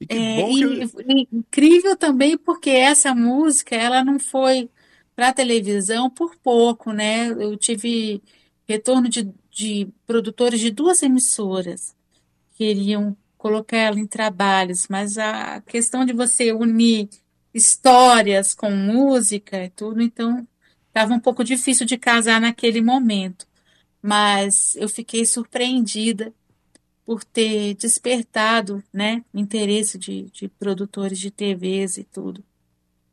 E 0.00 0.06
que 0.06 0.16
é, 0.16 0.36
bom 0.36 0.54
que 0.54 0.62
eu... 0.62 1.26
incrível 1.32 1.96
também 1.96 2.38
porque 2.38 2.70
essa 2.70 3.12
música 3.12 3.74
ela 3.74 4.04
não 4.04 4.20
foi 4.20 4.70
para 5.14 5.32
televisão 5.32 6.10
por 6.10 6.36
pouco, 6.36 6.92
né? 6.92 7.28
Eu 7.28 7.56
tive 7.56 8.22
retorno 8.66 9.08
de, 9.08 9.32
de 9.50 9.88
produtores 10.06 10.60
de 10.60 10.70
duas 10.70 11.02
emissoras 11.02 11.94
que 12.52 12.66
queriam 12.66 13.16
colocar 13.36 13.76
ela 13.76 14.00
em 14.00 14.06
trabalhos, 14.06 14.88
mas 14.88 15.18
a 15.18 15.60
questão 15.62 16.04
de 16.04 16.12
você 16.12 16.52
unir 16.52 17.08
histórias 17.52 18.54
com 18.54 18.70
música 18.70 19.64
e 19.64 19.70
tudo, 19.70 20.02
então 20.02 20.46
estava 20.88 21.12
um 21.12 21.20
pouco 21.20 21.44
difícil 21.44 21.86
de 21.86 21.98
casar 21.98 22.40
naquele 22.40 22.80
momento. 22.80 23.46
Mas 24.02 24.74
eu 24.76 24.88
fiquei 24.88 25.24
surpreendida 25.24 26.32
por 27.04 27.22
ter 27.22 27.74
despertado 27.74 28.82
né, 28.92 29.24
interesse 29.32 29.98
de, 29.98 30.30
de 30.30 30.48
produtores 30.48 31.18
de 31.18 31.30
TVs 31.30 31.98
e 31.98 32.04
tudo. 32.04 32.42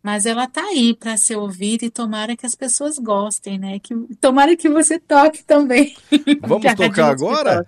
Mas 0.04 0.26
ela 0.26 0.48
tá 0.48 0.64
aí 0.64 0.96
para 0.96 1.16
ser 1.16 1.36
ouvida 1.36 1.86
e 1.86 1.92
tomara 1.92 2.36
que 2.36 2.46
as 2.46 2.56
pessoas 2.56 2.98
gostem, 2.98 3.60
né? 3.60 3.80
Que, 3.80 3.96
tomara 4.20 4.56
que 4.56 4.68
você 4.68 5.00
toque 5.00 5.44
também. 5.44 5.96
Vamos 6.42 6.74
tocar 6.74 7.12
agora? 7.12 7.66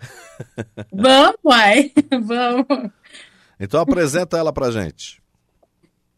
Vamos, 0.92 1.38
pai. 1.44 1.92
Vamos. 2.24 2.92
Então 3.60 3.80
apresenta 3.80 4.38
ela 4.38 4.52
pra 4.52 4.72
gente. 4.72 5.22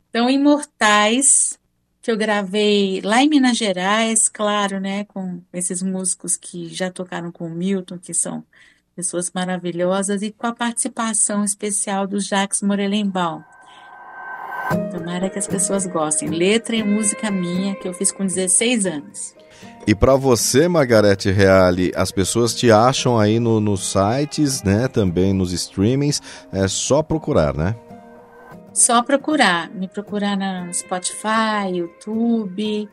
Então, 0.10 0.30
Imortais, 0.30 1.60
que 2.02 2.10
eu 2.10 2.16
gravei 2.16 3.02
lá 3.02 3.22
em 3.22 3.28
Minas 3.28 3.58
Gerais, 3.58 4.30
claro, 4.30 4.80
né? 4.80 5.04
Com 5.04 5.42
esses 5.52 5.84
músicos 5.84 6.38
que 6.38 6.70
já 6.70 6.90
tocaram 6.90 7.30
com 7.30 7.48
o 7.48 7.54
Milton, 7.54 7.98
que 7.98 8.14
são 8.14 8.42
pessoas 8.96 9.30
maravilhosas 9.36 10.22
e 10.22 10.32
com 10.32 10.48
a 10.48 10.56
participação 10.56 11.44
especial 11.44 12.08
do 12.08 12.22
Jacques 12.22 12.62
Morelenbaum. 12.62 13.44
Tomara 14.92 15.30
que 15.30 15.40
as 15.40 15.48
pessoas 15.48 15.86
gostem. 15.86 16.30
Letra 16.30 16.76
e 16.76 16.84
música 16.84 17.30
minha 17.30 17.76
que 17.76 17.88
eu 17.88 17.94
fiz 17.94 18.12
com 18.12 18.26
16 18.26 18.86
anos. 18.86 19.36
E 19.88 19.94
para 19.94 20.16
você, 20.16 20.68
Margarete 20.68 21.30
Reale, 21.32 21.92
as 21.96 22.12
pessoas 22.12 22.56
te 22.56 22.72
acham 22.72 23.20
aí 23.20 23.40
no, 23.40 23.60
nos 23.60 23.92
sites, 23.92 24.64
né? 24.64 24.88
Também 24.88 25.34
nos 25.34 25.52
streamings. 25.52 26.22
É 26.52 26.68
só 26.68 27.04
procurar, 27.04 27.56
né? 27.56 27.76
Só 28.74 29.04
procurar. 29.04 29.70
Me 29.70 29.88
procurar 29.88 30.36
na 30.36 30.72
Spotify, 30.74 31.70
YouTube. 31.72 32.90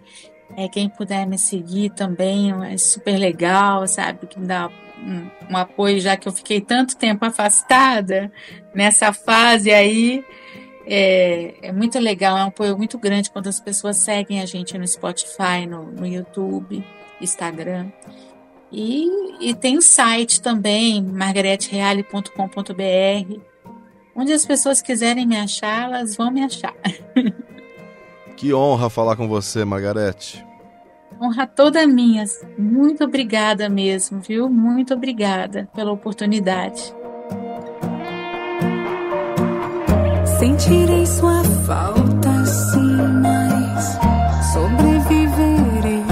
É, 0.57 0.69
quem 0.69 0.89
puder 0.89 1.27
me 1.27 1.39
seguir 1.39 1.91
também 1.91 2.53
é 2.71 2.77
super 2.77 3.17
legal, 3.17 3.87
sabe? 3.87 4.27
Que 4.27 4.39
me 4.39 4.47
dá 4.47 4.69
um, 4.99 5.31
um, 5.51 5.57
apoio, 5.57 5.99
já 5.99 6.17
que 6.17 6.29
eu 6.29 6.33
fiquei 6.33 6.61
tanto 6.61 6.97
tempo 6.97 7.25
afastada 7.25 8.31
nessa 8.75 9.13
fase 9.13 9.71
aí. 9.71 10.25
É, 10.87 11.55
é, 11.63 11.73
muito 11.73 11.99
legal, 11.99 12.37
é 12.37 12.45
um 12.45 12.49
apoio 12.49 12.77
muito 12.77 12.99
grande 12.99 13.31
quando 13.31 13.49
as 13.49 13.61
pessoas 13.61 13.99
seguem 13.99 14.41
a 14.41 14.47
gente 14.47 14.77
no 14.77 14.87
Spotify, 14.87 15.67
no, 15.69 15.85
no 15.85 16.07
YouTube, 16.07 16.85
Instagram. 17.21 17.91
E, 18.71 19.07
e, 19.41 19.55
tem 19.55 19.77
o 19.77 19.83
site 19.83 20.41
também, 20.41 21.03
margaretereale.com.br, 21.03 23.41
onde 24.17 24.33
as 24.33 24.47
pessoas 24.47 24.81
quiserem 24.81 25.27
me 25.27 25.37
achar, 25.37 25.85
elas 25.85 26.17
vão 26.17 26.31
me 26.31 26.43
achar. 26.43 26.75
Que 28.35 28.53
honra 28.53 28.91
falar 28.91 29.15
com 29.15 29.29
você, 29.29 29.65
Margarete. 29.65 30.45
Honra 31.21 31.47
toda 31.47 31.87
minha. 31.87 32.25
Muito 32.59 33.05
obrigada 33.05 33.69
mesmo, 33.69 34.21
viu? 34.21 34.51
Muito 34.51 34.95
obrigada 34.95 35.69
pela 35.73 35.93
oportunidade. 35.93 36.93
Sentirei 40.43 41.07
sua 41.07 41.41
falta, 41.65 42.45
sim, 42.45 42.97
mas 43.23 43.97
sobreviverei. 44.53 46.03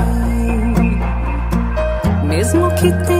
Mesmo 2.29 2.71
que 2.77 2.93
tenha 3.09 3.20